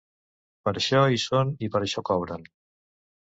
Per 0.67 0.71
això 0.79 1.01
hi 1.15 1.19
són 1.25 1.51
i 1.67 1.71
per 1.75 1.81
això 1.83 2.05
cobren. 2.11 2.47